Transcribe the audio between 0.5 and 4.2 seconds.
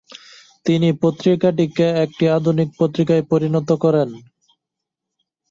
তিনি পত্রিকাটিকে একটি আধুনিক পত্রিকায় পরিণত করেন।